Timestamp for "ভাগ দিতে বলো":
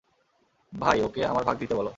1.43-1.89